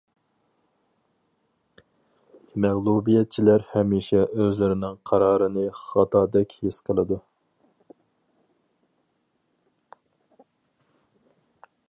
مەغلۇبىيەتچىلەر 2.63 3.65
ھەمىشە 3.73 4.23
ئۇزلىرىنىڭ 4.45 4.97
قارارىنى 5.11 5.67
خاتادەك 5.81 6.57
ھېس 6.63 6.79
قىلىدۇ. 6.87 7.21